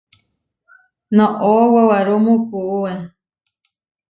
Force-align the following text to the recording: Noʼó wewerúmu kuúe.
Noʼó 1.15 1.53
wewerúmu 1.73 2.33
kuúe. 2.49 2.91